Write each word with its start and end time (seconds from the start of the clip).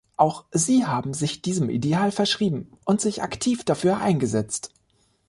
Auch 0.17 0.45
Sie 0.51 0.83
haben 0.87 1.13
sich 1.13 1.43
diesem 1.43 1.69
Ideal 1.69 2.11
verschrieben 2.11 2.71
und 2.85 2.99
sich 3.01 3.21
aktiv 3.21 3.63
dafür 3.63 3.97
eingesetzt. 3.99 4.71